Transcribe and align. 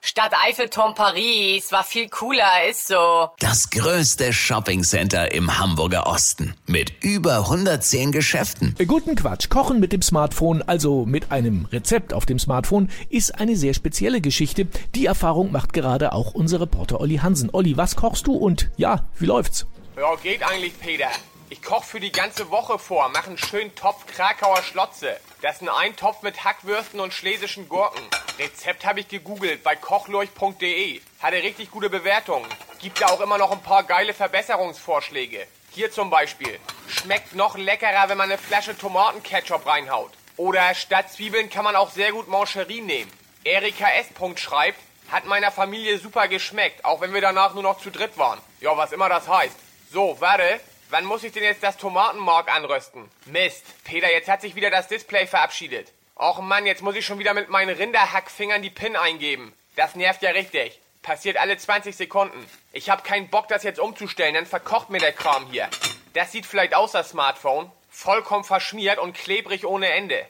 Stadt 0.00 0.32
Eiffelturm 0.46 0.94
Paris 0.94 1.72
war 1.72 1.82
viel 1.82 2.08
cooler, 2.08 2.68
ist 2.70 2.86
so. 2.86 3.30
Das 3.40 3.68
größte 3.70 4.32
Shoppingcenter 4.32 5.32
im 5.32 5.58
Hamburger 5.58 6.06
Osten 6.06 6.54
mit 6.66 6.92
über 7.02 7.38
110 7.38 8.12
Geschäften. 8.12 8.76
Äh, 8.78 8.86
Guten 8.86 9.16
Quatsch. 9.16 9.48
Kochen 9.48 9.80
mit 9.80 9.92
dem 9.92 10.02
Smartphone, 10.02 10.62
also 10.62 11.04
mit 11.04 11.32
einem 11.32 11.66
Rezept 11.72 12.14
auf 12.14 12.26
dem 12.26 12.38
Smartphone, 12.38 12.90
ist 13.10 13.34
eine 13.40 13.56
sehr 13.56 13.74
spezielle 13.74 14.20
Geschichte. 14.20 14.66
Die 14.94 15.06
Erfahrung 15.06 15.50
macht 15.50 15.72
gerade 15.72 16.12
auch 16.12 16.32
unser 16.32 16.60
Reporter 16.60 17.00
Olli 17.00 17.16
Hansen. 17.16 17.50
Olli, 17.52 17.76
was 17.76 17.96
kochst 17.96 18.26
du 18.28 18.34
und 18.34 18.70
ja, 18.76 19.04
wie 19.18 19.26
läuft's? 19.26 19.66
Ja, 19.96 20.14
geht 20.22 20.42
eigentlich, 20.44 20.78
Peter. 20.78 21.08
Ich 21.50 21.62
koch 21.62 21.82
für 21.82 21.98
die 21.98 22.12
ganze 22.12 22.50
Woche 22.50 22.78
vor, 22.78 23.08
mach 23.08 23.26
einen 23.26 23.38
schönen 23.38 23.74
Topf 23.74 24.04
Krakauer 24.06 24.62
Schlotze. 24.62 25.18
Das 25.40 25.56
ist 25.56 25.62
ein 25.62 25.70
Eintopf 25.70 26.20
mit 26.20 26.44
Hackwürsten 26.44 27.00
und 27.00 27.14
schlesischen 27.14 27.70
Gurken. 27.70 28.02
Rezept 28.38 28.84
habe 28.84 29.00
ich 29.00 29.08
gegoogelt 29.08 29.62
bei 29.62 29.74
kochlurch.de. 29.74 31.00
Hatte 31.22 31.36
richtig 31.36 31.70
gute 31.70 31.88
Bewertungen. 31.88 32.46
Gibt 32.80 33.00
da 33.00 33.06
auch 33.06 33.20
immer 33.22 33.38
noch 33.38 33.50
ein 33.50 33.62
paar 33.62 33.82
geile 33.84 34.12
Verbesserungsvorschläge. 34.12 35.46
Hier 35.70 35.90
zum 35.90 36.10
Beispiel. 36.10 36.60
Schmeckt 36.86 37.34
noch 37.34 37.56
leckerer, 37.56 38.10
wenn 38.10 38.18
man 38.18 38.30
eine 38.30 38.38
Flasche 38.38 38.76
Tomatenketchup 38.76 39.66
reinhaut. 39.66 40.12
Oder 40.36 40.74
statt 40.74 41.10
Zwiebeln 41.10 41.48
kann 41.48 41.64
man 41.64 41.76
auch 41.76 41.90
sehr 41.90 42.12
gut 42.12 42.28
Mancherie 42.28 42.82
nehmen. 42.82 43.10
Erika 43.44 43.88
S. 43.92 44.08
schreibt, 44.36 44.80
hat 45.10 45.24
meiner 45.24 45.50
Familie 45.50 45.98
super 45.98 46.28
geschmeckt, 46.28 46.84
auch 46.84 47.00
wenn 47.00 47.14
wir 47.14 47.22
danach 47.22 47.54
nur 47.54 47.62
noch 47.62 47.80
zu 47.80 47.90
dritt 47.90 48.18
waren. 48.18 48.38
Ja, 48.60 48.76
was 48.76 48.92
immer 48.92 49.08
das 49.08 49.26
heißt. 49.26 49.56
So, 49.90 50.20
warte. 50.20 50.60
Wann 50.90 51.04
muss 51.04 51.22
ich 51.22 51.32
denn 51.32 51.42
jetzt 51.42 51.62
das 51.62 51.76
Tomatenmark 51.76 52.50
anrösten? 52.50 53.10
Mist. 53.26 53.62
Peter, 53.84 54.10
jetzt 54.10 54.28
hat 54.28 54.40
sich 54.40 54.54
wieder 54.54 54.70
das 54.70 54.88
Display 54.88 55.26
verabschiedet. 55.26 55.92
Och 56.16 56.40
Mann, 56.40 56.64
jetzt 56.64 56.80
muss 56.80 56.96
ich 56.96 57.04
schon 57.04 57.18
wieder 57.18 57.34
mit 57.34 57.50
meinen 57.50 57.76
Rinderhackfingern 57.76 58.62
die 58.62 58.70
PIN 58.70 58.96
eingeben. 58.96 59.52
Das 59.76 59.96
nervt 59.96 60.22
ja 60.22 60.30
richtig. 60.30 60.80
Passiert 61.02 61.36
alle 61.36 61.58
20 61.58 61.94
Sekunden. 61.94 62.48
Ich 62.72 62.88
hab 62.88 63.04
keinen 63.04 63.28
Bock, 63.28 63.48
das 63.48 63.64
jetzt 63.64 63.78
umzustellen, 63.78 64.34
dann 64.34 64.46
verkocht 64.46 64.88
mir 64.88 64.98
der 64.98 65.12
Kram 65.12 65.46
hier. 65.50 65.68
Das 66.14 66.32
sieht 66.32 66.46
vielleicht 66.46 66.74
aus, 66.74 66.92
das 66.92 67.10
Smartphone. 67.10 67.70
Vollkommen 67.90 68.44
verschmiert 68.44 68.98
und 68.98 69.12
klebrig 69.12 69.66
ohne 69.66 69.90
Ende. 69.90 70.26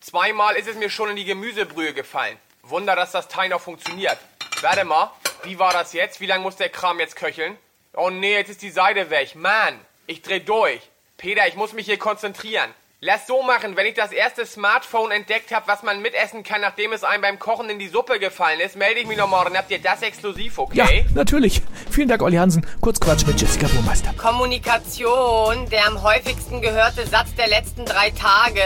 Zweimal 0.00 0.54
ist 0.54 0.68
es 0.68 0.76
mir 0.76 0.88
schon 0.88 1.10
in 1.10 1.16
die 1.16 1.24
Gemüsebrühe 1.24 1.94
gefallen. 1.94 2.38
Wunder, 2.62 2.94
dass 2.94 3.10
das 3.10 3.26
Teil 3.26 3.48
noch 3.48 3.60
funktioniert. 3.60 4.18
Warte 4.60 4.84
mal, 4.84 5.10
wie 5.42 5.58
war 5.58 5.72
das 5.72 5.92
jetzt? 5.92 6.20
Wie 6.20 6.26
lange 6.26 6.44
muss 6.44 6.56
der 6.56 6.68
Kram 6.68 7.00
jetzt 7.00 7.16
köcheln? 7.16 7.58
Oh 7.92 8.10
nee, 8.10 8.34
jetzt 8.34 8.50
ist 8.50 8.62
die 8.62 8.70
Seite 8.70 9.10
weg. 9.10 9.34
Mann, 9.34 9.80
ich 10.06 10.22
dreh 10.22 10.40
durch. 10.40 10.80
Peter, 11.16 11.46
ich 11.46 11.56
muss 11.56 11.72
mich 11.72 11.86
hier 11.86 11.98
konzentrieren. 11.98 12.70
Lass 13.00 13.26
so 13.26 13.42
machen, 13.42 13.76
wenn 13.76 13.86
ich 13.86 13.94
das 13.94 14.10
erste 14.10 14.46
Smartphone 14.46 15.10
entdeckt 15.10 15.54
habe, 15.54 15.68
was 15.68 15.82
man 15.82 16.00
mitessen 16.00 16.42
kann, 16.42 16.62
nachdem 16.62 16.92
es 16.92 17.04
einem 17.04 17.22
beim 17.22 17.38
Kochen 17.38 17.68
in 17.68 17.78
die 17.78 17.88
Suppe 17.88 18.18
gefallen 18.18 18.58
ist, 18.60 18.74
melde 18.74 19.00
ich 19.00 19.06
mich 19.06 19.18
noch 19.18 19.28
morgen. 19.28 19.56
Habt 19.56 19.70
ihr 19.70 19.78
das 19.78 20.00
exklusiv, 20.00 20.58
okay? 20.58 21.04
Ja, 21.06 21.12
natürlich. 21.14 21.60
Vielen 21.90 22.08
Dank, 22.08 22.22
Olli 22.22 22.36
Hansen. 22.36 22.66
Kurz 22.80 22.98
Quatsch 22.98 23.26
mit 23.26 23.38
Jessica 23.38 23.66
Burmeister. 23.68 24.14
Kommunikation, 24.14 25.68
der 25.68 25.86
am 25.86 26.02
häufigsten 26.02 26.62
gehörte 26.62 27.06
Satz 27.06 27.34
der 27.34 27.48
letzten 27.48 27.84
drei 27.84 28.10
Tage. 28.10 28.62